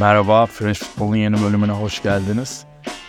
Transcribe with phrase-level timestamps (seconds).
[0.00, 2.64] Merhaba, Fresh Futbol'un yeni bölümüne hoş geldiniz.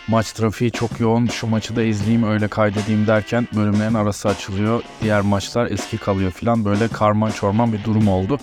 [0.08, 4.82] Maç trafiği çok yoğun, şu maçı da izleyeyim öyle kaydedeyim derken bölümlerin arası açılıyor.
[5.02, 8.38] Diğer maçlar eski kalıyor falan böyle karman çorman bir durum oldu.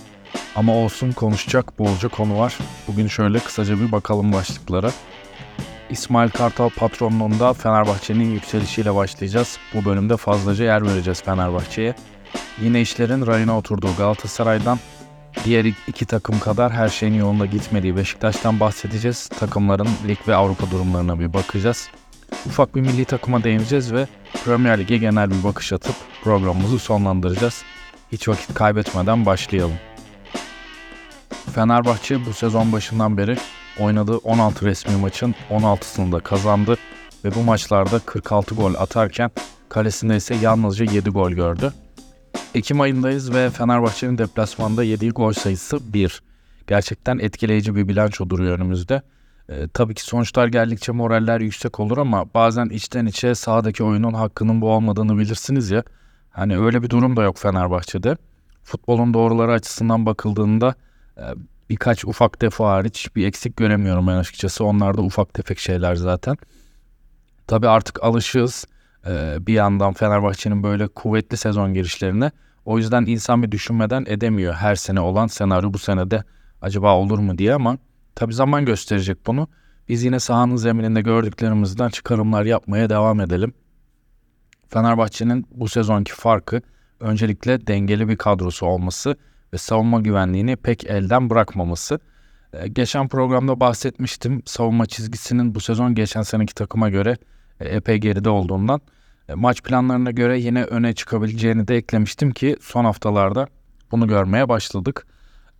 [0.56, 2.58] Ama olsun konuşacak bolca konu var.
[2.88, 4.90] Bugün şöyle kısaca bir bakalım başlıklara.
[5.90, 9.58] İsmail Kartal patronluğunda Fenerbahçe'nin yükselişiyle başlayacağız.
[9.74, 11.94] Bu bölümde fazlaca yer vereceğiz Fenerbahçe'ye.
[12.60, 14.78] Yine işlerin rayına oturduğu Galatasaray'dan
[15.44, 19.28] diğer iki takım kadar her şeyin yolunda gitmediği Beşiktaş'tan bahsedeceğiz.
[19.28, 21.88] Takımların lig ve Avrupa durumlarına bir bakacağız.
[22.46, 24.06] Ufak bir milli takıma değineceğiz ve
[24.44, 27.62] Premier Lig'e genel bir bakış atıp programımızı sonlandıracağız.
[28.12, 29.76] Hiç vakit kaybetmeden başlayalım.
[31.54, 33.36] Fenerbahçe bu sezon başından beri
[33.80, 36.76] oynadığı 16 resmi maçın 16'sını da kazandı
[37.24, 39.30] ve bu maçlarda 46 gol atarken
[39.68, 41.72] kalesinde ise yalnızca 7 gol gördü.
[42.54, 46.22] Ekim ayındayız ve Fenerbahçe'nin deplasmanda yediği gol sayısı 1.
[46.66, 49.02] Gerçekten etkileyici bir bilanço duruyor önümüzde.
[49.48, 54.60] Ee, tabii ki sonuçlar geldikçe moraller yüksek olur ama bazen içten içe sahadaki oyunun hakkının
[54.60, 55.82] bu olmadığını bilirsiniz ya.
[56.30, 58.16] Hani öyle bir durum da yok Fenerbahçe'de.
[58.62, 60.74] Futbolun doğruları açısından bakıldığında
[61.16, 61.22] e,
[61.70, 64.64] birkaç ufak defo hariç bir eksik göremiyorum ben açıkçası.
[64.64, 66.36] Onlar da ufak tefek şeyler zaten.
[67.46, 68.66] Tabii artık alışığız
[69.06, 72.30] e, bir yandan Fenerbahçe'nin böyle kuvvetli sezon girişlerine.
[72.64, 76.24] O yüzden insan bir düşünmeden edemiyor her sene olan senaryo bu senede
[76.62, 77.78] acaba olur mu diye ama
[78.14, 79.48] tabii zaman gösterecek bunu.
[79.88, 83.52] Biz yine sahanın zemininde gördüklerimizden çıkarımlar yapmaya devam edelim.
[84.68, 86.62] Fenerbahçe'nin bu sezonki farkı
[87.00, 89.16] öncelikle dengeli bir kadrosu olması
[89.52, 92.00] ve savunma güvenliğini pek elden bırakmaması.
[92.52, 94.42] Ee, geçen programda bahsetmiştim.
[94.46, 97.16] Savunma çizgisinin bu sezon geçen seneki takıma göre
[97.60, 98.80] epey geride olduğundan
[99.28, 103.46] e, maç planlarına göre yine öne çıkabileceğini de eklemiştim ki son haftalarda
[103.90, 105.06] bunu görmeye başladık.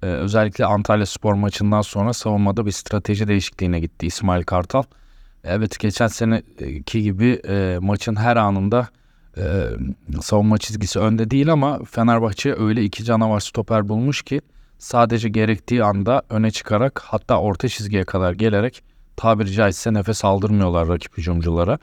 [0.03, 4.83] Ee, özellikle Antalya Spor maçından sonra savunmada bir strateji değişikliğine gitti İsmail Kartal.
[5.45, 8.89] Evet geçen seneki gibi e, maçın her anında
[9.37, 9.43] e,
[10.21, 14.41] savunma çizgisi önde değil ama Fenerbahçe öyle iki canavar stoper bulmuş ki
[14.79, 18.83] sadece gerektiği anda öne çıkarak hatta orta çizgiye kadar gelerek
[19.19, 21.79] tabiri caizse nefes aldırmıyorlar rakip hücumculara.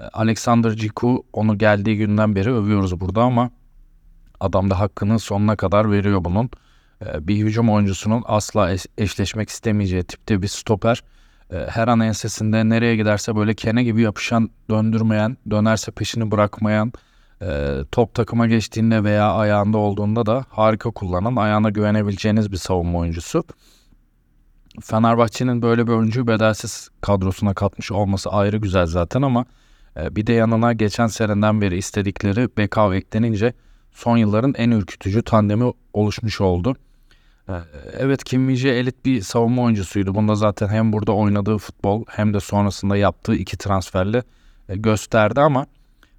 [0.00, 3.50] E, Alexander Ciku onu geldiği günden beri övüyoruz burada ama
[4.40, 6.50] adam da hakkını sonuna kadar veriyor bunun.
[7.06, 11.02] E, bir hücum oyuncusunun asla eşleşmek istemeyeceği tipte bir stoper.
[11.50, 16.92] E, her an ensesinde nereye giderse böyle kene gibi yapışan, döndürmeyen, dönerse peşini bırakmayan,
[17.92, 23.44] top takıma geçtiğinde veya ayağında olduğunda da harika kullanan, ayağına güvenebileceğiniz bir savunma oyuncusu.
[24.80, 29.44] Fenerbahçe'nin böyle bir oyuncuyu bedelsiz kadrosuna katmış olması ayrı güzel zaten ama
[29.96, 33.52] ee, bir de yanına geçen seneden beri istedikleri Bekav eklenince
[33.92, 36.76] son yılların en ürkütücü tandemi oluşmuş oldu.
[37.48, 37.52] Ee,
[37.98, 40.14] evet Kim elit bir savunma oyuncusuydu.
[40.14, 44.22] Bunda zaten hem burada oynadığı futbol hem de sonrasında yaptığı iki transferle
[44.68, 45.66] e, gösterdi ama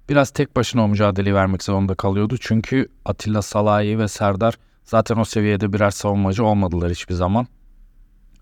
[0.08, 2.36] biraz tek başına o mücadeleyi vermek zorunda kalıyordu.
[2.40, 7.46] Çünkü Atilla Salahi ve Serdar zaten o seviyede birer savunmacı olmadılar hiçbir zaman.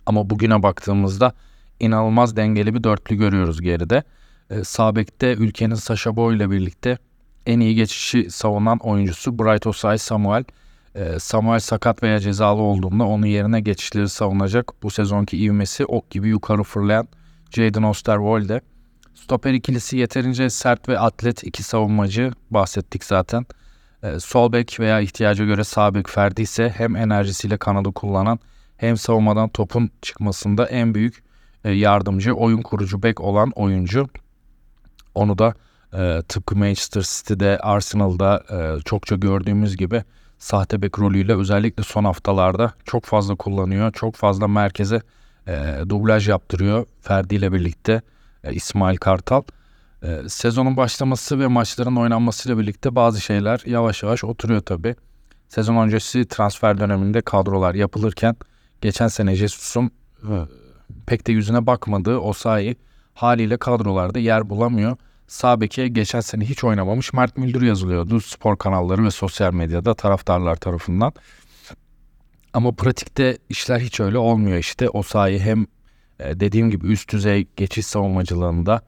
[0.06, 1.32] Ama bugüne baktığımızda
[1.81, 4.03] inanılmaz dengeli bir dörtlü görüyoruz geride.
[4.50, 6.98] E, Sabek'te ülkenin Sasha Boy ile birlikte
[7.47, 10.44] en iyi geçişi savunan oyuncusu Bright Osay Samuel.
[10.94, 16.28] E, Samuel sakat veya cezalı olduğunda onun yerine geçişleri savunacak bu sezonki ivmesi ok gibi
[16.28, 17.09] yukarı fırlayan
[17.50, 18.60] Jadon Osterwolde.
[19.15, 23.47] Stoper ikilisi yeterince sert ve atlet iki savunmacı bahsettik zaten.
[24.03, 28.38] E, sol bek veya ihtiyaca göre sağ bek Ferdi ise hem enerjisiyle kanadı kullanan
[28.76, 31.24] hem savunmadan topun çıkmasında en büyük
[31.64, 34.08] e, yardımcı oyun kurucu bek olan oyuncu.
[35.14, 35.54] Onu da
[35.92, 40.04] e, tıpkı Manchester City'de, Arsenal'da e, çokça gördüğümüz gibi
[40.38, 43.92] sahte bek rolüyle özellikle son haftalarda çok fazla kullanıyor.
[43.92, 45.00] Çok fazla merkeze
[45.48, 48.02] e, dublaj yaptırıyor Ferdi ile birlikte
[48.44, 49.42] e, İsmail Kartal.
[50.02, 54.97] E, sezonun başlaması ve maçların oynanmasıyla birlikte bazı şeyler yavaş yavaş oturuyor tabi.
[55.48, 58.36] Sezon öncesi transfer döneminde kadrolar yapılırken
[58.84, 59.91] geçen sene Jesus'un
[60.22, 60.34] e,
[61.07, 62.77] pek de yüzüne bakmadığı Osayi
[63.15, 64.97] haliyle kadrolarda yer bulamıyor.
[65.27, 70.57] Sağ beke geçen sene hiç oynamamış Mert Müldür yazılıyordu spor kanalları ve sosyal medyada taraftarlar
[70.57, 71.13] tarafından.
[72.53, 74.89] Ama pratikte işler hiç öyle olmuyor işte.
[74.91, 75.66] O sahayı hem
[76.21, 78.83] e, dediğim gibi üst düzey geçiş savunmacılığında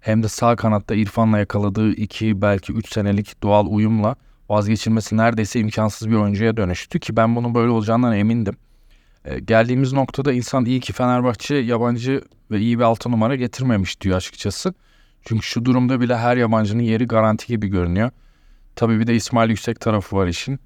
[0.00, 4.16] hem de sağ kanatta İrfan'la yakaladığı iki belki üç senelik doğal uyumla
[4.48, 8.56] vazgeçilmesi neredeyse imkansız bir oyuncuya dönüştü ki ben bunun böyle olacağından emindim.
[9.24, 14.16] E, geldiğimiz noktada insan iyi ki Fenerbahçe yabancı ve iyi bir altı numara getirmemiş diyor
[14.16, 14.74] açıkçası.
[15.24, 18.10] Çünkü şu durumda bile her yabancının yeri garanti gibi görünüyor.
[18.76, 20.60] Tabii bir de İsmail Yüksek tarafı var işin.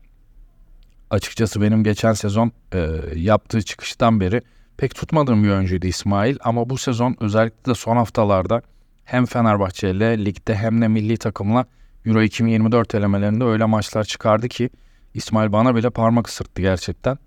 [1.11, 4.43] Açıkçası benim geçen sezon e, yaptığı çıkıştan beri
[4.77, 8.63] pek tutmadığım bir oyuncuydu İsmail ama bu sezon özellikle de son haftalarda
[9.05, 11.67] hem Fenerbahçe ile ligde hem de milli takımla
[12.07, 14.71] Euro 2024 elemelerinde öyle maçlar çıkardı ki
[15.15, 17.19] İsmail bana bile parmak ısırttı gerçekten.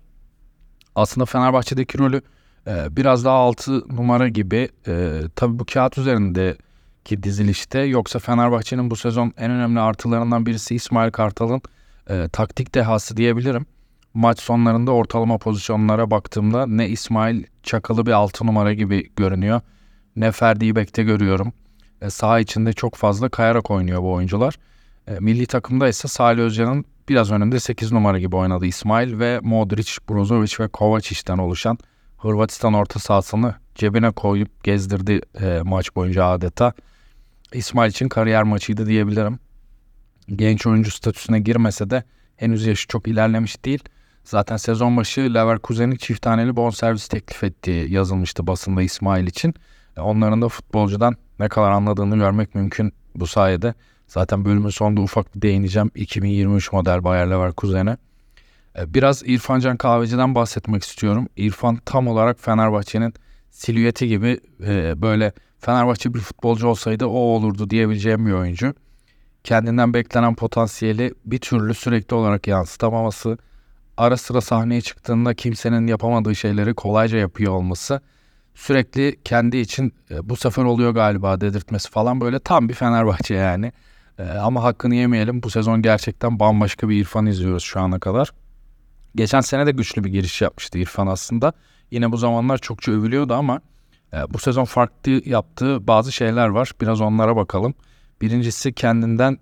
[0.94, 2.22] Aslında Fenerbahçe'deki rolü
[2.66, 4.68] e, biraz daha altı numara gibi.
[4.86, 11.10] E, tabii bu kağıt üzerindeki dizilişte yoksa Fenerbahçe'nin bu sezon en önemli artılarından birisi İsmail
[11.10, 11.62] Kartal'ın
[12.10, 13.66] e, taktik dehası diyebilirim.
[14.14, 19.60] Maç sonlarında ortalama pozisyonlara baktığımda ne İsmail Çakalı bir altı numara gibi görünüyor
[20.16, 21.52] ne Ferdi Bek'te görüyorum.
[22.02, 24.58] E, saha içinde çok fazla kayarak oynuyor bu oyuncular.
[25.06, 29.92] E, milli takımda ise Salih Özcan'ın biraz önünde 8 numara gibi oynadı İsmail ve Modric,
[30.08, 31.78] Brozovic ve Kovacic'ten oluşan
[32.18, 36.72] Hırvatistan orta sahasını cebine koyup gezdirdi e, maç boyunca adeta.
[37.52, 39.38] İsmail için kariyer maçıydı diyebilirim.
[40.28, 42.04] Genç oyuncu statüsüne girmese de
[42.36, 43.84] henüz yaşı çok ilerlemiş değil.
[44.24, 49.54] Zaten sezon başı Leverkusen'in çift taneli bonservis teklif ettiği yazılmıştı basında İsmail için.
[49.96, 53.74] E, onların da futbolcudan ne kadar anladığını görmek mümkün bu sayede.
[54.10, 57.96] Zaten bölümün sonunda ufak bir değineceğim 2023 model Bayer Leverkusen'e.
[58.78, 61.28] E, biraz İrfan Can Kahveci'den bahsetmek istiyorum.
[61.36, 63.14] İrfan tam olarak Fenerbahçe'nin
[63.50, 68.74] silüeti gibi e, böyle Fenerbahçe bir futbolcu olsaydı o olurdu diyebileceğim bir oyuncu.
[69.44, 73.38] Kendinden beklenen potansiyeli bir türlü sürekli olarak yansıtamaması,
[73.96, 78.00] ara sıra sahneye çıktığında kimsenin yapamadığı şeyleri kolayca yapıyor olması
[78.54, 83.72] sürekli kendi için e, bu sefer oluyor galiba dedirtmesi falan böyle tam bir Fenerbahçe yani.
[84.20, 88.30] E, ama hakkını yemeyelim bu sezon gerçekten bambaşka bir İrfan izliyoruz şu ana kadar.
[89.14, 91.52] Geçen sene de güçlü bir giriş yapmıştı İrfan aslında.
[91.90, 93.60] Yine bu zamanlar çokça övülüyordu ama
[94.12, 96.72] e, bu sezon farklı yaptığı bazı şeyler var.
[96.80, 97.74] Biraz onlara bakalım.
[98.20, 99.38] Birincisi kendinden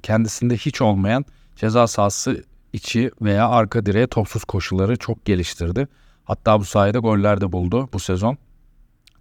[0.00, 1.24] kendisinde hiç olmayan
[1.56, 5.88] ceza sahası içi veya arka direğe topsuz koşuları çok geliştirdi.
[6.24, 8.36] Hatta bu sayede goller de buldu bu sezon.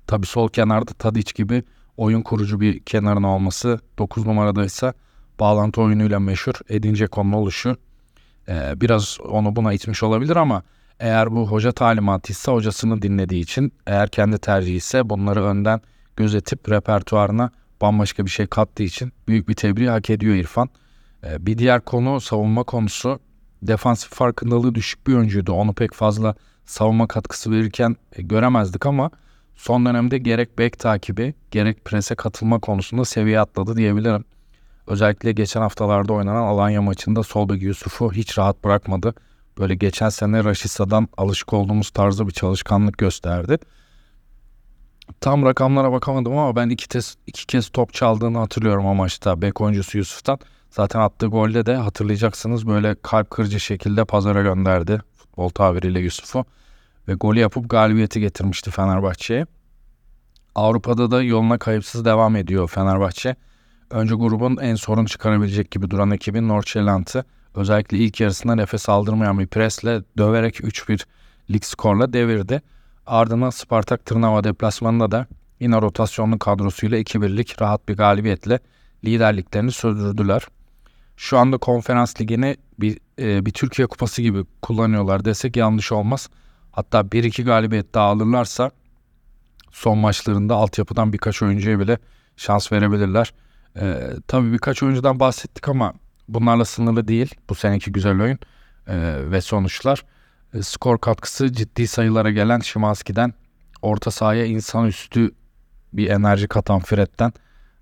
[0.08, 1.64] Tabi sol kenarda Tadic gibi
[1.98, 4.94] oyun kurucu bir kenarın olması 9 numarada ise
[5.40, 7.78] bağlantı oyunuyla meşhur Edin Dzeko'nun oluşu
[8.48, 10.64] e, biraz onu buna itmiş olabilir ama
[11.00, 15.82] eğer bu hoca talimatıysa hocasını dinlediği için eğer kendi tercihi ise bunları önden
[16.16, 17.52] gözetip repertuarına
[17.82, 20.70] bambaşka bir şey kattığı için büyük bir tebriği hak ediyor İrfan.
[21.24, 23.20] E, bir diğer konu savunma konusu
[23.62, 25.52] defansif farkındalığı düşük bir oyuncuydu.
[25.52, 26.36] Onu pek fazla
[26.66, 29.12] savunma katkısı verirken e, göremezdik ama
[29.56, 34.26] son dönemde gerek bek takibi gerek prese katılma konusunda seviye atladı diyebilirim.
[34.88, 39.14] Özellikle geçen haftalarda oynanan Alanya maçında sol bek Yusuf'u hiç rahat bırakmadı.
[39.58, 43.58] Böyle geçen sene Raşisa'dan alışık olduğumuz tarzda bir çalışkanlık gösterdi.
[45.22, 49.62] Tam rakamlara bakamadım ama ben iki, kez, iki kez top çaldığını hatırlıyorum o maçta bek
[49.62, 50.40] oyuncusu Yusuf'tan.
[50.70, 56.46] Zaten attığı golde de hatırlayacaksınız böyle kalp kırıcı şekilde pazara gönderdi futbol tabiriyle Yusuf'u.
[57.08, 59.46] Ve golü yapıp galibiyeti getirmişti Fenerbahçe'ye.
[60.56, 63.36] Avrupa'da da yoluna kayıpsız devam ediyor Fenerbahçe.
[63.90, 67.24] Önce grubun en sorun çıkarabilecek gibi duran ekibin Nordsjælland'ı
[67.56, 71.06] özellikle ilk yarısında nefes aldırmayan bir presle döverek 3-1
[71.52, 72.62] lig skorla devirdi.
[73.06, 75.28] Ardından Spartak Tırnava deplasmanında da
[75.60, 78.60] yine rotasyonlu kadrosuyla 2-1'lik rahat bir galibiyetle
[79.06, 80.48] liderliklerini sürdürdüler.
[81.18, 86.30] Şu anda konferans ligini bir, e, bir Türkiye kupası gibi kullanıyorlar desek yanlış olmaz.
[86.74, 88.72] Hatta 1-2 galibiyet daha alırlarsa
[89.72, 91.98] son maçlarında altyapıdan birkaç oyuncuya bile
[92.38, 93.34] şans verebilirler.
[93.80, 95.94] E, tabii birkaç oyuncudan bahsettik ama
[96.28, 98.40] bunlarla sınırlı değil bu seneki güzel oyun
[98.88, 98.96] e,
[99.32, 100.06] ve sonuçlar.
[100.54, 103.34] E, skor katkısı ciddi sayılara gelen Şimanski'den
[103.82, 105.32] orta sahaya insanüstü
[105.94, 107.34] bir enerji katan Fred'den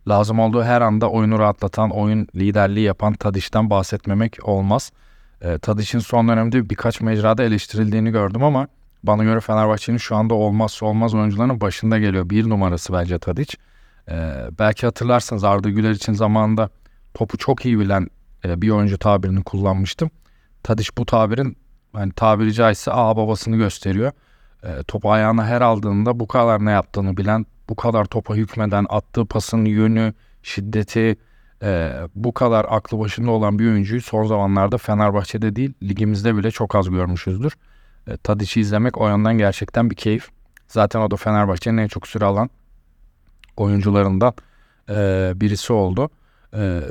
[0.08, 4.92] lazım olduğu her anda oyunu rahatlatan, oyun liderliği yapan Tadiş'ten bahsetmemek olmaz.
[5.42, 8.68] E, Tadiş'in son dönemde birkaç mecrada eleştirildiğini gördüm ama
[9.04, 12.30] bana göre Fenerbahçe'nin şu anda olmazsa olmaz oyuncularının başında geliyor.
[12.30, 13.58] Bir numarası bence Tadiç.
[14.10, 16.70] E, belki hatırlarsınız Arda Güler için zamanında
[17.14, 18.08] topu çok iyi bilen
[18.46, 20.12] e, bir oyuncu tabirini kullanmıştım.
[20.64, 21.58] Tadiç bu tabirin
[21.96, 24.12] yani tabiri caizse a babasını gösteriyor.
[24.64, 29.26] E, topu ayağına her aldığında bu kadar ne yaptığını bilen bu kadar topa hükmeden attığı
[29.26, 31.18] pasın yönü, şiddeti
[31.64, 36.76] e, bu kadar aklı başında olan bir oyuncuyu son zamanlarda Fenerbahçe'de değil ligimizde bile çok
[36.76, 37.54] az görmüşüzdür.
[38.08, 40.30] E, Tadic'i izlemek o yandan gerçekten bir keyif.
[40.68, 42.50] Zaten o da Fenerbahçe'nin en çok süre alan
[43.58, 44.34] oyuncularından
[44.90, 46.10] e, birisi oldu.
[46.54, 46.82] E,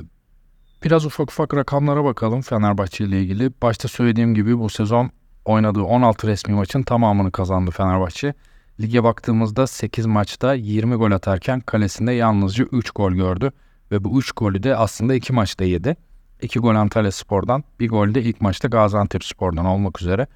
[0.85, 3.50] biraz ufak ufak rakamlara bakalım Fenerbahçe ile ilgili.
[3.62, 5.11] Başta söylediğim gibi bu sezon
[5.45, 8.35] oynadığı 16 resmi maçın tamamını kazandı Fenerbahçe.
[8.81, 13.52] Lige baktığımızda 8 maçta 20 gol atarken kalesinde yalnızca 3 gol gördü.
[13.90, 15.97] Ve bu 3 golü de aslında 2 maçta yedi.
[16.43, 20.26] 2 gol Antalya Spor'dan, bir gol de ilk maçta Gaziantep Spor'dan olmak üzere.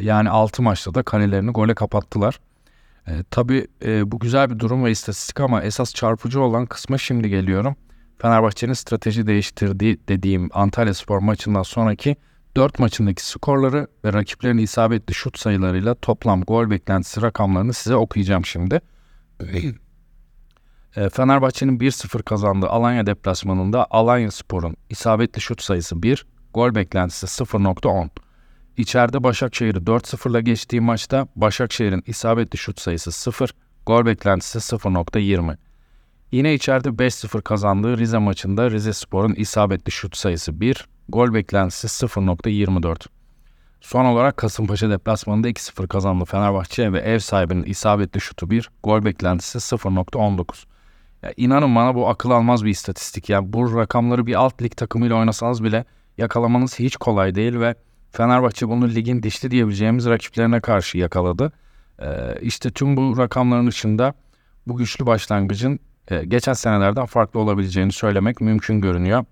[0.00, 2.40] Yani 6 maçta da kalelerini gole kapattılar.
[3.08, 7.28] E, tabii e, bu güzel bir durum ve istatistik ama esas çarpıcı olan kısma şimdi
[7.28, 7.76] geliyorum.
[8.18, 12.16] Fenerbahçe'nin strateji değiştirdiği dediğim Antalya Spor maçından sonraki
[12.56, 18.80] 4 maçındaki skorları ve rakiplerin isabetli şut sayılarıyla toplam gol beklentisi rakamlarını size okuyacağım şimdi.
[20.96, 28.08] E, Fenerbahçe'nin 1-0 kazandığı Alanya deplasmanında Alanya Spor'un isabetli şut sayısı 1, gol beklentisi 0.10.
[28.76, 33.50] İçeride Başakşehir'i 4-0'la geçtiği maçta Başakşehir'in isabetli şut sayısı 0,
[33.86, 35.56] gol beklentisi 0.20.
[36.32, 43.06] Yine içeride 5-0 kazandığı Rize maçında Rize Spor'un isabetli şut sayısı 1, gol beklentisi 0.24.
[43.80, 49.58] Son olarak Kasımpaşa deplasmanında 2-0 kazandı Fenerbahçe ve ev sahibinin isabetli şutu 1, gol beklentisi
[49.58, 50.64] 0.19.
[51.22, 53.28] Ya inanın bana bu akıl almaz bir istatistik.
[53.28, 55.84] Yani bu rakamları bir alt lig takımıyla oynasanız bile
[56.18, 57.74] yakalamanız hiç kolay değil ve
[58.10, 61.52] Fenerbahçe bunu ligin dişli diyebileceğimiz rakiplerine karşı yakaladı.
[62.02, 62.06] Ee,
[62.40, 64.14] işte tüm bu rakamların dışında
[64.66, 69.24] bu güçlü başlangıcın e, geçen senelerden farklı olabileceğini söylemek mümkün görünüyor.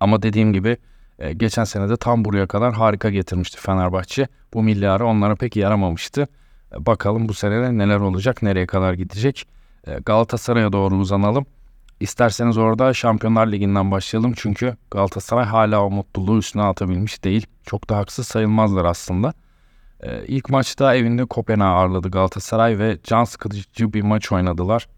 [0.00, 0.76] Ama dediğim gibi
[1.18, 4.28] e, geçen senede tam buraya kadar harika getirmişti Fenerbahçe.
[4.54, 6.28] Bu milli ara onlara pek yaramamıştı.
[6.74, 9.48] E, bakalım bu sene neler olacak, nereye kadar gidecek.
[9.86, 11.46] E, Galatasaray'a doğru uzanalım.
[12.02, 14.32] İsterseniz orada Şampiyonlar Ligi'nden başlayalım.
[14.36, 17.46] Çünkü Galatasaray hala o mutluluğu üstüne atabilmiş değil.
[17.66, 19.32] Çok da haksız sayılmazlar aslında.
[20.00, 24.88] Ee, ilk maçta evinde Kopenhag ağırladı Galatasaray ve can sıkıcı bir maç oynadılar.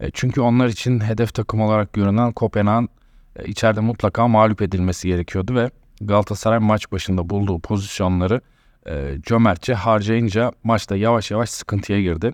[0.00, 2.88] E, çünkü onlar için hedef takım olarak görünen Kopenhag'ın
[3.36, 8.40] e, içeride mutlaka mağlup edilmesi gerekiyordu ve Galatasaray maç başında bulduğu pozisyonları
[8.86, 12.32] e, cömertçe harcayınca maçta yavaş yavaş sıkıntıya girdi.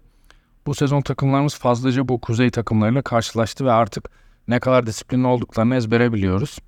[0.66, 4.10] Bu sezon takımlarımız fazlaca bu kuzey takımlarıyla karşılaştı ve artık
[4.48, 6.58] ne kadar disiplinli olduklarını ezbere biliyoruz.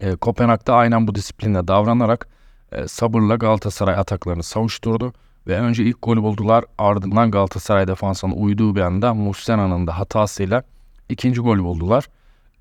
[0.00, 2.28] E, Kopenhag'da aynen bu disiplinle davranarak
[2.72, 5.12] e, sabırla Galatasaray ataklarını savuşturdu
[5.46, 10.62] ve önce ilk golü buldular ardından Galatasaray defansının uyduğu bir anda Muslena'nın da hatasıyla
[11.08, 12.08] ikinci golü buldular.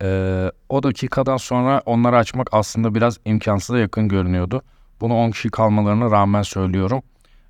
[0.01, 4.61] E, o dakikadan sonra onları açmak aslında biraz imkansıza yakın görünüyordu.
[5.01, 7.03] Bunu 10 kişi kalmalarına rağmen söylüyorum.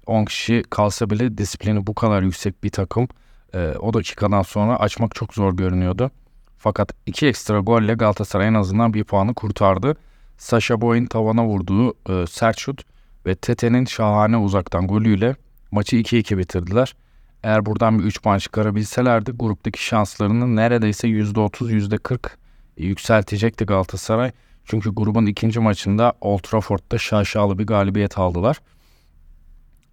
[0.05, 3.07] 10 kişi kalsa bile disiplini bu kadar yüksek bir takım
[3.53, 6.11] e, o dakikadan sonra açmak çok zor görünüyordu.
[6.57, 9.95] Fakat iki ekstra golle Galatasaray en azından bir puanı kurtardı.
[10.37, 12.81] Sasha Boy'un tavana vurduğu e, sert şut
[13.25, 15.35] ve Tete'nin şahane uzaktan golüyle
[15.71, 16.95] maçı 2-2 bitirdiler.
[17.43, 22.29] Eğer buradan bir 3 puan çıkarabilselerdi gruptaki şanslarını neredeyse %30 %40
[22.77, 24.31] yükseltecekti Galatasaray.
[24.65, 28.59] Çünkü grubun ikinci maçında Old Trafford'da şaşalı bir galibiyet aldılar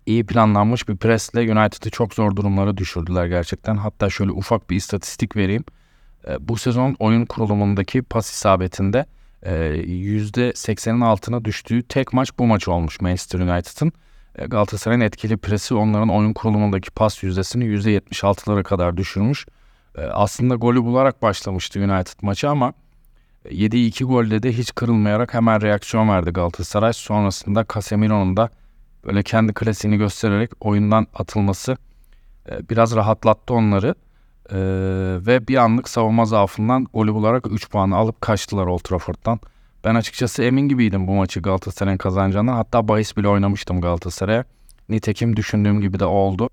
[0.06, 3.76] iyi planlanmış bir presle United'ı çok zor durumlara düşürdüler gerçekten.
[3.76, 5.64] Hatta şöyle ufak bir istatistik vereyim.
[6.28, 9.06] E, bu sezon oyun kurulumundaki pas isabetinde
[9.42, 13.92] e, %80'in altına düştüğü tek maç bu maç olmuş Manchester United'ın.
[14.38, 19.46] E, Galatasaray'ın etkili presi onların oyun kurulumundaki pas yüzdesini %76'lara kadar düşürmüş.
[19.98, 22.72] E, aslında golü bularak başlamıştı United maçı ama
[23.50, 26.92] yediği iki golde de hiç kırılmayarak hemen reaksiyon verdi Galatasaray.
[26.92, 28.50] Sonrasında Casemiro'nun da
[29.04, 31.76] böyle kendi klasiğini göstererek oyundan atılması
[32.50, 33.94] e, biraz rahatlattı onları.
[34.50, 34.56] E,
[35.26, 39.40] ve bir anlık savunma zaafından golü bularak 3 puanı alıp kaçtılar Old Trafford'dan.
[39.84, 42.54] Ben açıkçası emin gibiydim bu maçı Galatasaray'ın kazanacağından.
[42.54, 44.44] Hatta bahis bile oynamıştım Galatasaray'a.
[44.88, 46.50] Nitekim düşündüğüm gibi de oldu.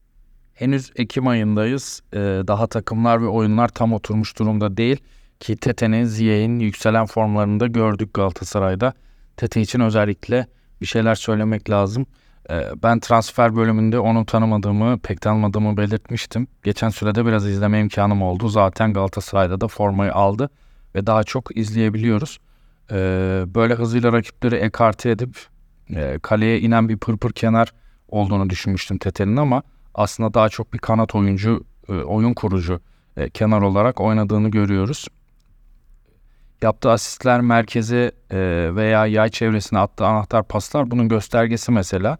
[0.53, 2.01] Henüz Ekim ayındayız.
[2.13, 4.97] Ee, daha takımlar ve oyunlar tam oturmuş durumda değil.
[5.39, 8.93] Ki Tete'nin, Ziyech'in yükselen formlarını da gördük Galatasaray'da.
[9.37, 10.47] Tete için özellikle
[10.81, 12.05] bir şeyler söylemek lazım.
[12.49, 16.47] Ee, ben transfer bölümünde onu tanımadığımı, pek tanımadığımı belirtmiştim.
[16.63, 18.47] Geçen sürede biraz izleme imkanım oldu.
[18.49, 20.49] Zaten Galatasaray'da da formayı aldı
[20.95, 22.39] ve daha çok izleyebiliyoruz.
[22.91, 25.37] Ee, böyle hızıyla rakipleri ekarte edip
[25.95, 27.73] e, kaleye inen bir pırpır kenar
[28.07, 29.63] olduğunu düşünmüştüm Tetel'in ama
[29.95, 32.79] aslında daha çok bir kanat oyuncu, e, oyun kurucu
[33.17, 35.07] e, kenar olarak oynadığını görüyoruz.
[36.61, 38.11] Yaptığı asistler merkeze
[38.75, 42.17] veya yay çevresine attığı anahtar paslar bunun göstergesi mesela.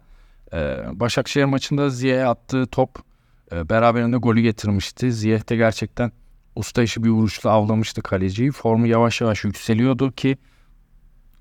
[0.52, 2.98] Ee, Başakşehir maçında Ziyeh'e attığı top
[3.52, 5.12] e, beraberinde golü getirmişti.
[5.12, 6.12] Ziyeh de gerçekten
[6.56, 8.50] usta işi bir vuruşla avlamıştı kaleciyi.
[8.50, 10.36] Formu yavaş yavaş yükseliyordu ki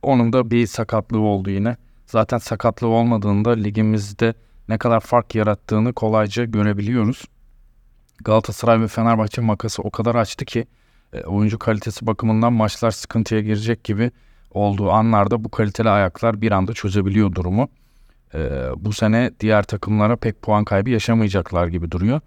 [0.01, 1.77] onun da bir sakatlığı oldu yine.
[2.05, 4.33] Zaten sakatlığı olmadığında ligimizde
[4.69, 7.25] ne kadar fark yarattığını kolayca görebiliyoruz.
[8.23, 10.67] Galatasaray ve Fenerbahçe makası o kadar açtı ki
[11.13, 14.11] e, oyuncu kalitesi bakımından maçlar sıkıntıya girecek gibi
[14.51, 17.69] olduğu anlarda bu kaliteli ayaklar bir anda çözebiliyor durumu
[18.33, 22.21] e, bu sene diğer takımlara pek puan kaybı yaşamayacaklar gibi duruyor.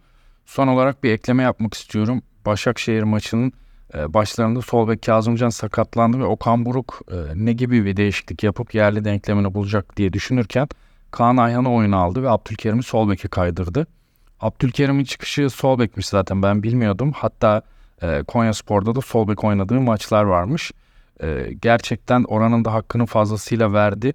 [0.47, 2.23] Son olarak bir ekleme yapmak istiyorum.
[2.47, 3.53] Başakşehir maçının
[3.95, 8.75] e, başlarında sol bek Kazımcan sakatlandı ve Okan Buruk e, ne gibi bir değişiklik yapıp
[8.75, 10.69] yerli denklemini bulacak diye düşünürken
[11.11, 13.87] Kaan Ayhan'ı oyuna aldı ve Abdülkerim'i sol beke kaydırdı.
[14.41, 17.13] Abdülkerim'in çıkışı sol bekmiş zaten ben bilmiyordum.
[17.17, 17.63] Hatta
[18.03, 20.73] e, Konya Spor'da da sol bek oynadığı maçlar varmış.
[21.23, 24.15] E, gerçekten oranın da hakkını fazlasıyla verdi.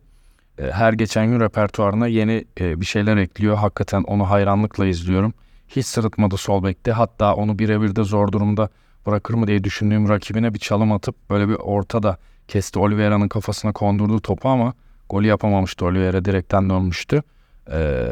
[0.58, 3.58] E, her geçen gün repertuarına yeni e, bir şeyler ekliyor.
[3.58, 5.34] Hakikaten onu hayranlıkla izliyorum.
[5.68, 6.92] Hiç sırıtmadı sol bekte.
[6.92, 8.70] Hatta onu birebir de zor durumda
[9.06, 12.80] bırakır mı diye düşündüğüm rakibine bir çalım atıp böyle bir ortada kesti.
[12.80, 14.74] Oliveira'nın kafasına kondurdu topu ama
[15.10, 15.86] golü yapamamıştı.
[15.86, 17.24] Oliveira direkten dönmüştü.
[17.72, 18.12] Ee,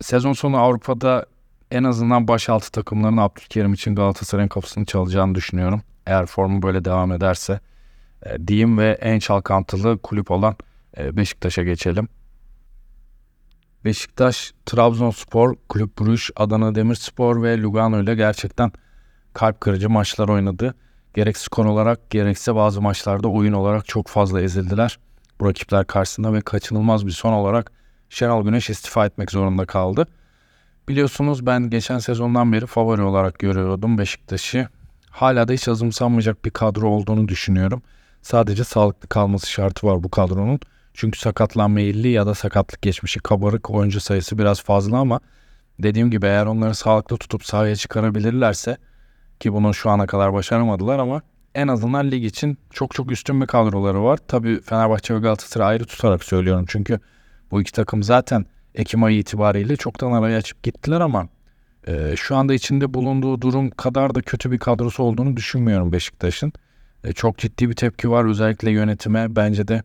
[0.00, 1.26] sezon sonu Avrupa'da
[1.70, 5.82] en azından baş altı takımların Abdülkerim için Galatasaray'ın kapısını çalacağını düşünüyorum.
[6.06, 7.60] Eğer formu böyle devam ederse
[8.26, 10.56] e, diyeyim ve en çalkantılı kulüp olan
[10.98, 12.08] Beşiktaş'a geçelim.
[13.84, 18.72] Beşiktaş, Trabzonspor, Kulüp Bruges, Adana Demirspor ve Lugano ile gerçekten
[19.34, 20.74] kalp kırıcı maçlar oynadı.
[21.14, 24.98] Gerek skor olarak gerekse bazı maçlarda oyun olarak çok fazla ezildiler.
[25.40, 27.72] Bu rakipler karşısında ve kaçınılmaz bir son olarak
[28.10, 30.06] Şenol Güneş istifa etmek zorunda kaldı.
[30.88, 34.68] Biliyorsunuz ben geçen sezondan beri favori olarak görüyordum Beşiktaş'ı.
[35.10, 37.82] Hala da hiç azımsanmayacak bir kadro olduğunu düşünüyorum.
[38.22, 40.60] Sadece sağlıklı kalması şartı var bu kadronun.
[40.96, 45.20] Çünkü sakatlanma eğilli ya da sakatlık geçmişi kabarık oyuncu sayısı biraz fazla ama
[45.78, 48.76] dediğim gibi eğer onları sağlıklı tutup sahaya çıkarabilirlerse
[49.40, 51.22] ki bunu şu ana kadar başaramadılar ama
[51.54, 54.18] en azından lig için çok çok üstün bir kadroları var.
[54.28, 57.00] Tabii Fenerbahçe ve Galatasaray ayrı tutarak söylüyorum çünkü
[57.50, 61.28] bu iki takım zaten Ekim ayı itibariyle çoktan araya açıp gittiler ama
[61.86, 66.52] e, şu anda içinde bulunduğu durum kadar da kötü bir kadrosu olduğunu düşünmüyorum Beşiktaş'ın.
[67.04, 69.36] E, çok ciddi bir tepki var özellikle yönetime.
[69.36, 69.82] Bence de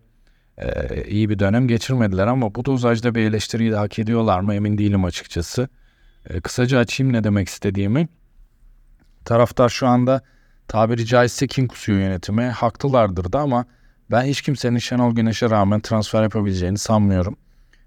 [0.61, 4.77] e, iyi bir dönem geçirmediler ama bu dozajda bir eleştiriyi de hak ediyorlar mı emin
[4.77, 5.69] değilim açıkçası.
[6.29, 8.07] E, kısaca açayım ne demek istediğimi.
[9.25, 10.21] Taraftar şu anda
[10.67, 12.49] tabiri caizse kin kusuyor yönetime.
[12.49, 13.65] Haklılardır da ama
[14.11, 17.37] ben hiç kimsenin Şenol Güneş'e rağmen transfer yapabileceğini sanmıyorum.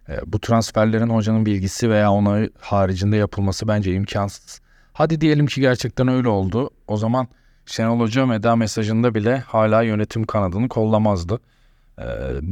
[0.08, 4.60] E, bu transferlerin hocanın bilgisi veya onayı haricinde yapılması bence imkansız.
[4.92, 6.70] Hadi diyelim ki gerçekten öyle oldu.
[6.88, 7.28] O zaman
[7.66, 11.40] Şenol Hoca veda mesajında bile hala yönetim kanadını kollamazdı.
[11.98, 12.04] E,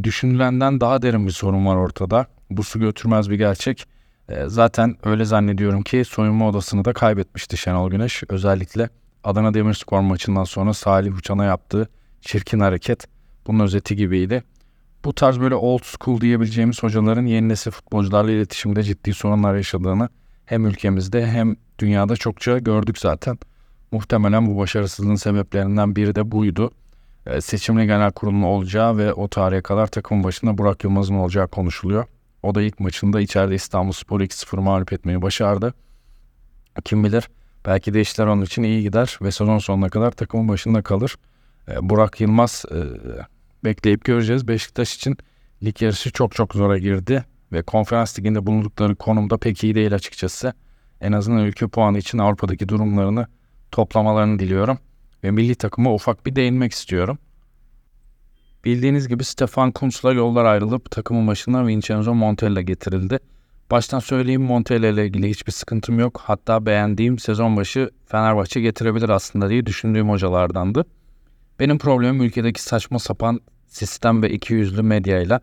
[0.03, 2.27] düşünülenden daha derin bir sorun var ortada.
[2.51, 3.87] Bu su götürmez bir gerçek.
[4.29, 8.23] E, zaten öyle zannediyorum ki soyunma odasını da kaybetmişti Şenol Güneş.
[8.29, 8.89] Özellikle
[9.25, 11.89] Adana Demirspor maçından sonra Salih Uçan'a yaptığı
[12.21, 13.07] çirkin hareket
[13.47, 14.43] bunun özeti gibiydi.
[15.05, 20.09] Bu tarz böyle old school diyebileceğimiz hocaların yeni nesil futbolcularla iletişimde ciddi sorunlar yaşadığını
[20.45, 23.39] hem ülkemizde hem dünyada çokça gördük zaten.
[23.93, 26.71] Muhtemelen bu başarısızlığın sebeplerinden biri de buydu.
[27.27, 32.05] E, seçimli genel kurulun olacağı ve o tarihe kadar takım başında Burak Yılmaz'ın olacağı konuşuluyor.
[32.43, 35.75] O da ilk maçında içeride İstanbul Spor 2-0 mağlup etmeyi başardı.
[36.85, 37.29] Kim bilir
[37.67, 41.17] belki de işler onun için iyi gider ve sezon sonuna kadar takımın başında kalır.
[41.69, 42.77] E, Burak Yılmaz e,
[43.65, 44.49] bekleyip göreceğiz.
[44.49, 45.17] Beşiktaş için
[45.63, 50.53] lig yarışı çok çok zora girdi ve konferans liginde bulundukları konumda pek iyi değil açıkçası.
[51.01, 53.27] En azından ülke puanı için Avrupa'daki durumlarını
[53.71, 54.79] toplamalarını diliyorum
[55.25, 57.19] ve milli takıma ufak bir değinmek istiyorum.
[58.65, 63.19] Bildiğiniz gibi Stefan Kuntz'la yollar ayrılıp takımın başına Vincenzo Montella getirildi.
[63.71, 66.21] Baştan söyleyeyim Montella ile ilgili hiçbir sıkıntım yok.
[66.25, 70.85] Hatta beğendiğim sezon başı Fenerbahçe getirebilir aslında diye düşündüğüm hocalardandı.
[71.61, 75.41] Benim problemim ülkedeki saçma sapan sistem ve ikiyüzlü medyayla.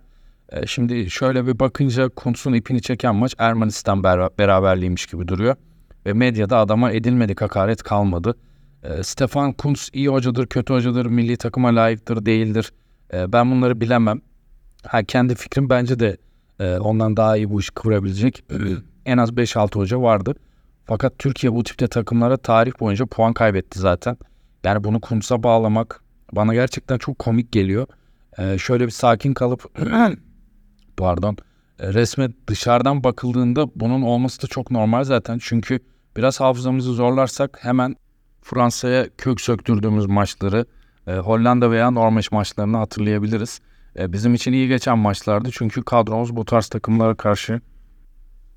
[0.50, 5.56] E, şimdi şöyle bir bakınca Kuntz'un ipini çeken maç Ermenistan beraberliğiymiş gibi duruyor.
[6.06, 8.36] Ve medyada adama edilmedik hakaret kalmadı.
[8.84, 12.74] E, Stefan Kuntz iyi hocadır, kötü hocadır, milli takıma layıktır, değildir.
[13.14, 14.22] E, ben bunları bilemem.
[14.84, 16.18] Ha, kendi fikrim bence de
[16.60, 18.44] e, ondan daha iyi bu işi kıvırabilecek
[19.06, 20.36] en az 5-6 hoca vardı.
[20.86, 24.18] Fakat Türkiye bu tipte takımlara tarih boyunca puan kaybetti zaten.
[24.64, 27.88] Yani bunu Kuntz'a bağlamak bana gerçekten çok komik geliyor.
[28.38, 29.80] E, şöyle bir sakin kalıp
[30.98, 31.38] pardon
[31.80, 35.38] e, resme dışarıdan bakıldığında bunun olması da çok normal zaten.
[35.42, 35.80] Çünkü
[36.18, 37.96] biraz hafızamızı zorlarsak hemen
[38.42, 40.66] Fransa'ya kök söktürdüğümüz maçları
[41.08, 43.60] e, Hollanda veya Norveç maçlarını hatırlayabiliriz.
[44.00, 47.62] E, bizim için iyi geçen maçlardı çünkü kadromuz bu tarz takımlara karşı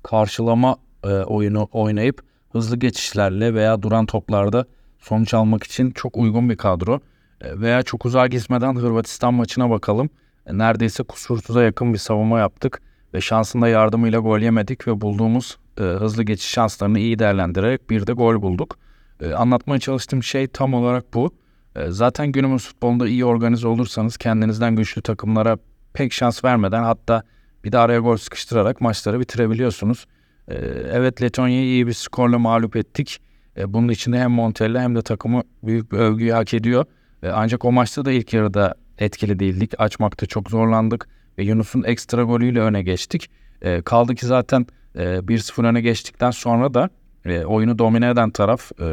[0.03, 4.65] karşılama e, oyunu oynayıp hızlı geçişlerle veya duran toplarda
[4.99, 6.99] sonuç almak için çok uygun bir kadro.
[7.41, 10.09] E, veya çok uzağa gitmeden Hırvatistan maçına bakalım.
[10.45, 12.81] E, neredeyse kusursuza yakın bir savunma yaptık
[13.13, 18.13] ve şansında yardımıyla gol yemedik ve bulduğumuz e, hızlı geçiş şanslarını iyi değerlendirerek bir de
[18.13, 18.77] gol bulduk.
[19.21, 21.35] E, anlatmaya çalıştığım şey tam olarak bu.
[21.75, 25.57] E, zaten günümüz futbolunda iyi organize olursanız kendinizden güçlü takımlara
[25.93, 27.23] pek şans vermeden hatta
[27.63, 30.05] bir de araya gol sıkıştırarak maçları bitirebiliyorsunuz.
[30.47, 30.55] E,
[30.91, 33.21] evet Letonya'yı iyi bir skorla mağlup ettik.
[33.57, 36.85] E, bunun içinde hem Montella hem de takımı büyük bir övgüyü hak ediyor.
[37.23, 39.73] E, ancak o maçta da ilk yarıda etkili değildik.
[39.77, 43.29] Açmakta çok zorlandık ve Yunus'un ekstra golüyle öne geçtik.
[43.61, 46.89] E, kaldı ki zaten e, 1-0 öne geçtikten sonra da
[47.25, 48.83] e, oyunu domine eden taraf e,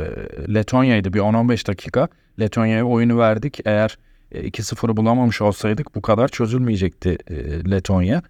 [0.55, 1.13] Letonya'ydı.
[1.13, 2.09] Bir 10-15 dakika
[2.41, 3.61] Letonya'ya oyunu verdik.
[3.65, 3.99] Eğer
[4.33, 7.35] e, 2-0'ı bulamamış olsaydık bu kadar çözülmeyecekti e,
[7.71, 8.23] Letonya.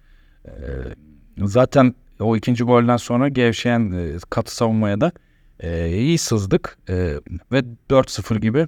[0.45, 0.51] E,
[1.37, 5.11] zaten o ikinci golden sonra gevşeyen e, katı savunmaya da
[5.59, 6.95] e, iyi sızdık e,
[7.51, 8.67] ve 4-0 gibi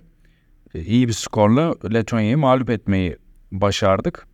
[0.76, 3.18] e, iyi bir skorla Letonya'yı mağlup etmeyi
[3.52, 4.28] başardık.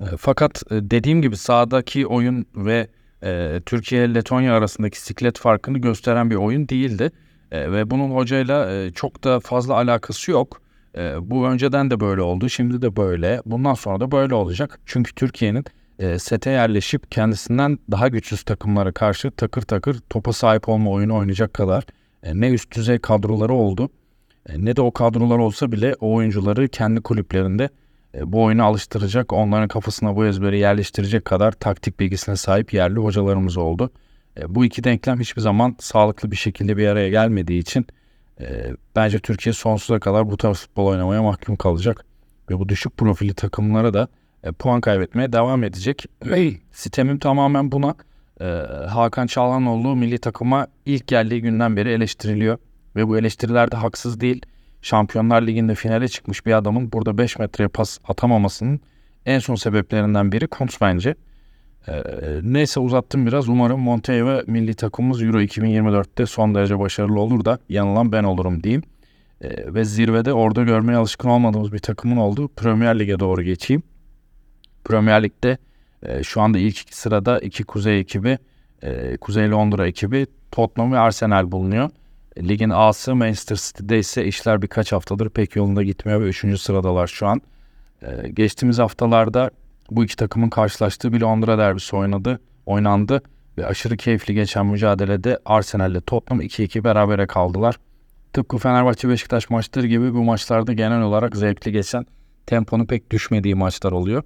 [0.00, 2.88] E, fakat e, dediğim gibi sahadaki oyun ve
[3.22, 7.10] e, Türkiye ile Letonya arasındaki siklet farkını gösteren bir oyun değildi.
[7.52, 10.62] E, ve bunun hocayla e, çok da fazla alakası yok.
[10.96, 14.80] E, bu önceden de böyle oldu, şimdi de böyle, bundan sonra da böyle olacak.
[14.86, 15.64] Çünkü Türkiye'nin
[15.98, 21.54] e, sete yerleşip kendisinden daha güçsüz takımlara karşı takır takır topa sahip olma oyunu oynayacak
[21.54, 21.84] kadar
[22.22, 23.90] e, ne üst düzey kadroları oldu
[24.48, 27.68] e, ne de o kadrolar olsa bile o oyuncuları kendi kulüplerinde
[28.24, 33.90] bu oyunu alıştıracak, onların kafasına bu ezberi yerleştirecek kadar taktik bilgisine sahip yerli hocalarımız oldu.
[34.40, 37.86] E, bu iki denklem hiçbir zaman sağlıklı bir şekilde bir araya gelmediği için
[38.40, 42.04] e, bence Türkiye sonsuza kadar bu tarz futbol oynamaya mahkum kalacak.
[42.50, 44.08] Ve bu düşük profili takımlara da
[44.44, 46.04] e, puan kaybetmeye devam edecek.
[46.26, 47.94] Ve sistemim tamamen buna.
[48.40, 48.44] E,
[48.88, 52.58] Hakan Çalhanoğlu milli takıma ilk geldiği günden beri eleştiriliyor.
[52.96, 54.42] Ve bu eleştiriler de haksız değil.
[54.82, 58.80] Şampiyonlar Ligi'nde finale çıkmış bir adamın burada 5 metreye pas atamamasının
[59.26, 61.14] en son sebeplerinden biri Kuntz bence.
[61.88, 62.02] Ee,
[62.42, 63.48] neyse uzattım biraz.
[63.48, 68.62] Umarım Monteo ve milli takımımız Euro 2024'te son derece başarılı olur da yanılan ben olurum
[68.62, 68.82] diyeyim.
[69.40, 73.82] Ee, ve zirvede orada görmeye alışkın olmadığımız bir takımın olduğu Premier Lig'e doğru geçeyim.
[74.84, 75.58] Premier Lig'de
[76.02, 78.38] e, şu anda ilk iki sırada iki Kuzey ekibi,
[78.82, 81.90] e, Kuzey Londra ekibi, Tottenham ve Arsenal bulunuyor.
[82.42, 86.60] Ligin A'sı Manchester City'de ise işler birkaç haftadır pek yolunda gitmiyor ve 3.
[86.60, 87.42] sıradalar şu an.
[88.02, 89.50] E, geçtiğimiz haftalarda
[89.90, 93.22] bu iki takımın karşılaştığı bir Londra derbisi oynadı, oynandı
[93.58, 97.76] ve aşırı keyifli geçen mücadelede Arsenal ile Tottenham 2-2 berabere kaldılar.
[98.32, 102.06] Tıpkı Fenerbahçe Beşiktaş maçları gibi bu maçlarda genel olarak zevkli geçen
[102.46, 104.22] temponun pek düşmediği maçlar oluyor.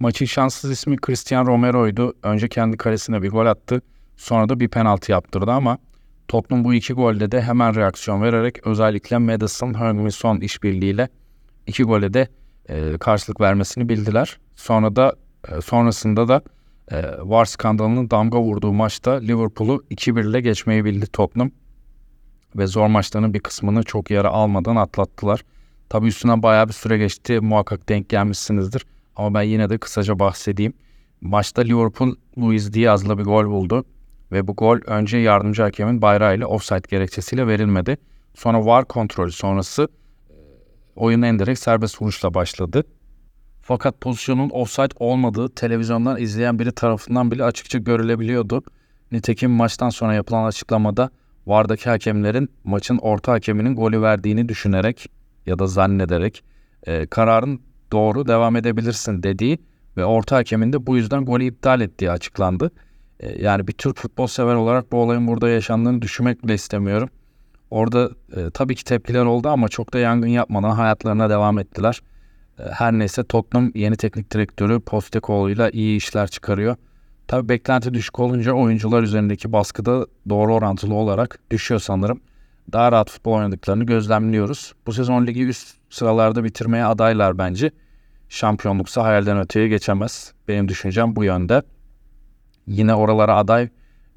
[0.00, 2.14] Maçın şanssız ismi Cristian Romero'ydu.
[2.22, 3.82] Önce kendi kalesine bir gol attı.
[4.16, 5.78] Sonra da bir penaltı yaptırdı ama
[6.28, 11.08] Tottenham bu iki golde de hemen reaksiyon vererek özellikle Madison, Heung-min Son işbirliğiyle
[11.66, 12.28] iki gole de
[12.68, 14.38] e, karşılık vermesini bildiler.
[14.56, 15.16] Sonra da
[15.48, 16.42] e, sonrasında da
[16.90, 21.50] e, VAR skandalının damga vurduğu maçta Liverpool'u 2-1 ile geçmeyi bildi Tottenham
[22.56, 25.44] ve zor maçlarının bir kısmını çok yara almadan atlattılar.
[25.88, 28.86] Tabi üstüne bayağı bir süre geçti muhakkak denk gelmişsinizdir
[29.16, 30.72] ama ben yine de kısaca bahsedeyim.
[31.20, 33.84] Maçta Liverpool Luis Diaz'la bir gol buldu
[34.32, 37.96] ve bu gol önce yardımcı hakemin bayrağıyla offside gerekçesiyle verilmedi.
[38.34, 39.88] Sonra VAR kontrolü sonrası
[40.30, 40.34] e,
[40.96, 42.84] oyun en direkt serbest vuruşla başladı.
[43.62, 48.62] Fakat pozisyonun offside olmadığı televizyondan izleyen biri tarafından bile açıkça görülebiliyordu.
[49.12, 51.10] Nitekim maçtan sonra yapılan açıklamada
[51.46, 55.10] VAR'daki hakemlerin maçın orta hakeminin golü verdiğini düşünerek
[55.46, 56.44] ya da zannederek
[56.86, 57.60] e, kararın
[57.92, 59.58] doğru devam edebilirsin dediği
[59.96, 62.70] ve orta hakemin de bu yüzden golü iptal ettiği açıklandı.
[63.20, 67.08] E, yani bir Türk futbol sever olarak bu olayın burada yaşandığını düşünmek bile istemiyorum.
[67.70, 72.00] Orada e, tabii ki tepkiler oldu ama çok da yangın yapmadan hayatlarına devam ettiler.
[72.58, 76.76] E, her neyse Tottenham yeni teknik direktörü Postecoglou iyi işler çıkarıyor.
[77.28, 82.20] Tabii beklenti düşük olunca oyuncular üzerindeki baskı da doğru orantılı olarak düşüyor sanırım.
[82.72, 84.72] Daha rahat futbol oynadıklarını gözlemliyoruz.
[84.86, 87.70] Bu sezon ligi üst sıralarda bitirmeye adaylar bence.
[88.28, 90.32] Şampiyonluksa hayalden öteye geçemez.
[90.48, 91.62] Benim düşüncem bu yönde.
[92.68, 93.68] Yine oralara aday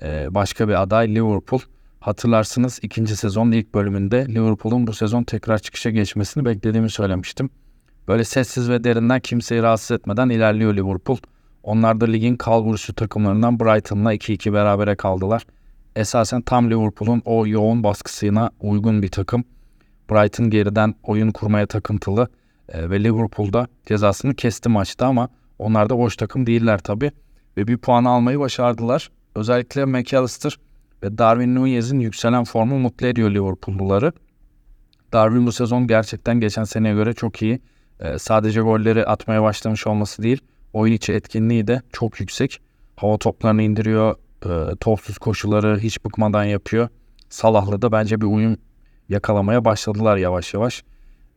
[0.03, 1.59] e, başka bir aday Liverpool.
[1.99, 7.49] Hatırlarsınız ikinci sezonun ilk bölümünde Liverpool'un bu sezon tekrar çıkışa geçmesini beklediğimi söylemiştim.
[8.07, 11.17] Böyle sessiz ve derinden kimseyi rahatsız etmeden ilerliyor Liverpool.
[11.63, 15.45] Onlar da ligin kalburüsü takımlarından Brighton'la 2-2 berabere kaldılar.
[15.95, 19.43] Esasen tam Liverpool'un o yoğun baskısına uygun bir takım.
[20.11, 22.27] Brighton geriden oyun kurmaya takıntılı
[22.69, 27.11] e, ve Liverpool'da cezasını kesti maçta ama onlar da boş takım değiller tabii
[27.57, 29.11] ve bir puan almayı başardılar.
[29.35, 30.57] Özellikle McAllister
[31.03, 34.11] ve Darwin Nunez'in yükselen formu mutlu ediyor Liverpool'luları.
[35.13, 37.61] Darwin bu sezon gerçekten geçen seneye göre çok iyi.
[37.99, 40.41] Ee, sadece golleri atmaya başlamış olması değil,
[40.73, 42.61] oyun içi etkinliği de çok yüksek.
[42.95, 46.89] Hava toplarını indiriyor, e, topsuz koşuları hiç bıkmadan yapıyor.
[47.29, 48.57] Salah'la da bence bir uyum
[49.09, 50.83] yakalamaya başladılar yavaş yavaş.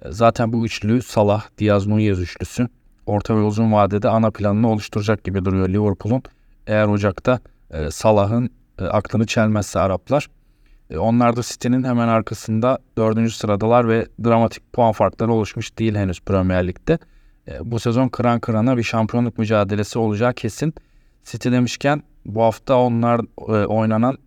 [0.02, 2.68] E, zaten bu üçlü Salah, Diaz, Nunez üçlüsü
[3.06, 6.22] orta ve uzun vadede ana planını oluşturacak gibi duruyor Liverpool'un.
[6.66, 7.40] Eğer Ocak'ta
[7.70, 10.28] e, Salah'ın e, aklını çelmezse Araplar.
[10.90, 16.20] E, onlar da City'nin hemen arkasında dördüncü sıradalar ve dramatik puan farkları oluşmuş değil henüz
[16.20, 16.98] Premier Lig'de.
[17.48, 20.74] E, bu sezon kıran kırana bir şampiyonluk mücadelesi olacağı kesin.
[21.24, 24.18] City demişken bu hafta onlar e, oynanan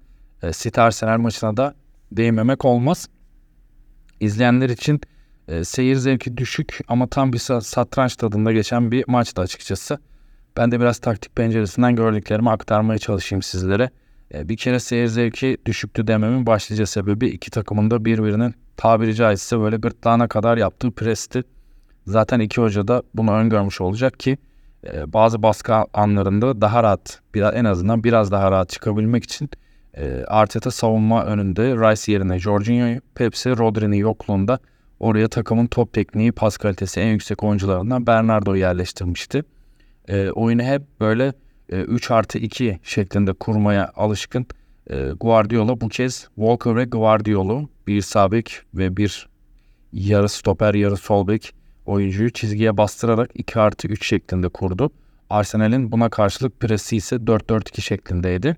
[0.44, 1.76] e, City Arsenal maçına da
[2.12, 3.10] değinmemek olmaz.
[4.20, 5.02] İzleyenler için
[5.48, 10.00] e, seyir zevki düşük ama tam bir satranç tadında geçen bir maçtı açıkçası.
[10.58, 13.90] Ben de biraz taktik penceresinden gördüklerimi aktarmaya çalışayım sizlere.
[14.34, 19.60] E, bir kere seyir zevki düşüktü dememin başlıca sebebi iki takımın da birbirinin tabiri caizse
[19.60, 21.44] böyle gırtlağına kadar yaptığı presti.
[22.06, 24.38] Zaten iki hoca da bunu öngörmüş olacak ki
[24.94, 29.50] e, bazı baskı anlarında daha rahat, biraz en azından biraz daha rahat çıkabilmek için
[29.94, 34.60] e, Arteta savunma önünde Rice yerine Jorginho'yu, Pepsi Rodri'nin yokluğunda
[35.00, 39.44] oraya takımın top tekniği, pas kalitesi en yüksek oyuncularından Bernardo'yu yerleştirmişti.
[40.08, 41.34] E, oyunu hep böyle
[41.70, 44.46] e, 3 artı 2 şeklinde kurmaya alışkın
[44.90, 49.30] e, Guardiola bu kez Walker ve Guardiola'u bir sabek ve bir
[49.94, 51.54] yarı stoper yarı sol bek
[51.86, 54.92] oyuncuyu çizgiye bastırarak 2 artı 3 şeklinde kurdu.
[55.30, 58.58] Arsenal'in buna karşılık presi ise 4-4-2 şeklindeydi.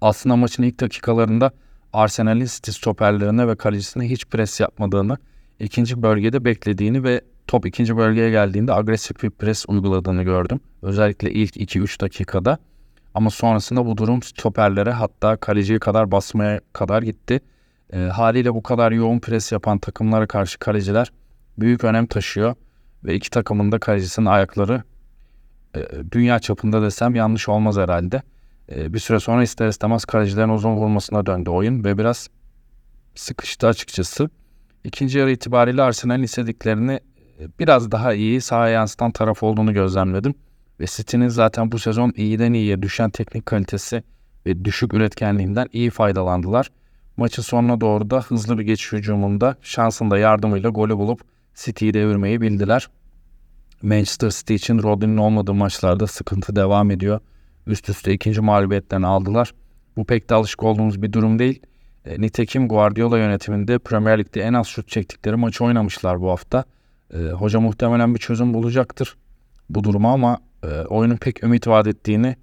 [0.00, 1.50] Aslında maçın ilk dakikalarında
[1.92, 5.18] Arsenal'in City stoperlerine ve kalecisine hiç pres yapmadığını,
[5.60, 10.60] ikinci bölgede beklediğini ve top ikinci bölgeye geldiğinde agresif bir pres uyguladığını gördüm.
[10.82, 12.58] Özellikle ilk 2-3 dakikada.
[13.14, 17.40] Ama sonrasında bu durum stoperlere hatta kaleciye kadar basmaya kadar gitti.
[17.92, 21.12] E, haliyle bu kadar yoğun pres yapan takımlara karşı kaleciler
[21.58, 22.54] büyük önem taşıyor.
[23.04, 24.82] Ve iki takımın da kalecisinin ayakları
[25.76, 25.80] e,
[26.12, 28.22] dünya çapında desem yanlış olmaz herhalde.
[28.72, 32.28] E, bir süre sonra ister istemez kalecilerin uzun vurmasına döndü oyun ve biraz
[33.14, 34.30] sıkıştı açıkçası.
[34.84, 36.92] İkinci yarı itibariyle Arsenal'in istediklerini
[37.40, 40.34] e, biraz daha iyi sahaya yansıtan taraf olduğunu gözlemledim.
[40.80, 44.02] Ve City'nin zaten bu sezon iyiden iyiye düşen teknik kalitesi
[44.46, 46.70] ve düşük üretkenliğinden iyi faydalandılar.
[47.16, 51.20] Maçın sonuna doğru da hızlı bir geçiş hücumunda şansın da yardımıyla golü bulup
[51.54, 52.88] City'yi devirmeyi bildiler.
[53.82, 57.20] Manchester City için Rodri'nin olmadığı maçlarda sıkıntı devam ediyor.
[57.66, 59.54] Üst üste ikinci mağlubiyetlerini aldılar.
[59.96, 61.62] Bu pek de alışık olduğumuz bir durum değil.
[62.04, 66.64] E, nitekim Guardiola yönetiminde Premier Lig'de en az şut çektikleri maçı oynamışlar bu hafta.
[67.14, 69.16] E, hoca muhtemelen bir çözüm bulacaktır
[69.70, 72.36] bu duruma ama e, oyunun pek ümit vaat ettiğini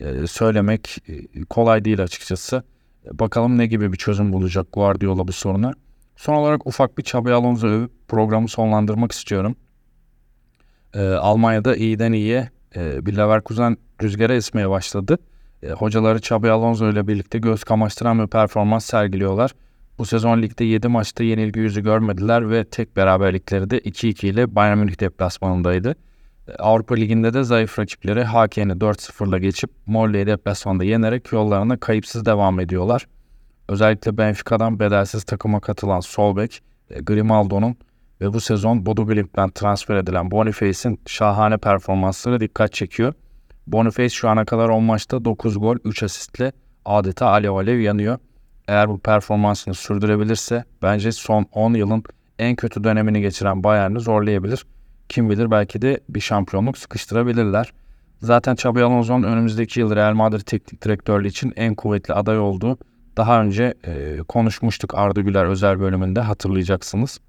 [0.00, 2.62] e, söylemek e, kolay değil açıkçası.
[3.06, 5.74] E, bakalım ne gibi bir çözüm bulacak Guardiola bu soruna.
[6.16, 9.56] Son olarak ufak bir Xabi Alonso övüp programı sonlandırmak istiyorum.
[10.94, 15.18] E, Almanya'da iyiden iyiye e, bir Leverkusen rüzgara esmeye başladı.
[15.64, 19.50] E, hocaları Xabi Alonso ile birlikte göz kamaştıran bir performans sergiliyorlar.
[19.98, 24.78] Bu sezon ligde 7 maçta yenilgi yüzü görmediler ve tek beraberlikleri de 2-2 ile Bayern
[24.78, 25.96] Münih deplasmanındaydı.
[26.58, 33.06] Avrupa Ligi'nde de zayıf rakipleri Haken'i 4-0'la geçip Molle'yi deplasmanda yenerek yollarına kayıpsız devam ediyorlar.
[33.68, 37.76] Özellikle Benfica'dan bedelsiz takıma katılan Solbek, e, Grimaldo'nun
[38.20, 43.14] ve bu sezon Bodo Glimt'ten transfer edilen Boniface'in şahane performansları dikkat çekiyor.
[43.66, 46.52] Boniface şu ana kadar 10 maçta 9 gol 3 asistle
[46.84, 48.18] adeta alev alev yanıyor.
[48.68, 52.04] Eğer bu performansını sürdürebilirse bence son 10 yılın
[52.38, 54.66] en kötü dönemini geçiren Bayern'i zorlayabilir.
[55.08, 57.72] Kim bilir belki de bir şampiyonluk sıkıştırabilirler.
[58.20, 62.78] Zaten Xabi Alonso'nun önümüzdeki yıl Real Madrid teknik direktörlüğü için en kuvvetli aday olduğu
[63.16, 67.20] daha önce e, konuşmuştuk Arda Güler özel bölümünde hatırlayacaksınız.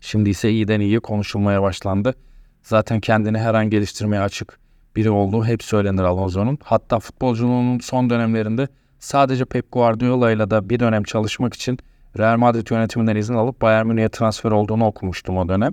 [0.00, 2.14] Şimdi ise iyiden iyiye konuşulmaya başlandı.
[2.62, 4.58] Zaten kendini her an geliştirmeye açık
[4.98, 6.58] biri olduğu hep söylenir Alonso'nun.
[6.64, 11.78] Hatta futbolculuğunun son dönemlerinde sadece Pep Guardiola ile de bir dönem çalışmak için
[12.18, 15.72] Real Madrid yönetiminden izin alıp Bayern Münih'e transfer olduğunu okumuştum o dönem.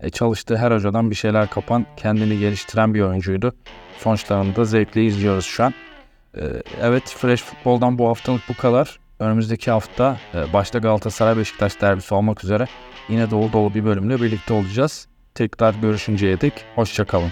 [0.00, 3.52] E, çalıştığı her hocadan bir şeyler kapan, kendini geliştiren bir oyuncuydu.
[3.98, 5.74] Sonuçlarını da zevkle izliyoruz şu an.
[6.36, 6.42] E,
[6.82, 8.98] evet Fresh Futbol'dan bu haftalık bu kadar.
[9.18, 12.66] Önümüzdeki hafta e, başta Galatasaray Beşiktaş derbisi olmak üzere
[13.08, 15.06] yine dolu dolu bir bölümle birlikte olacağız.
[15.34, 17.30] Tekrar görüşünceye dek hoşçakalın.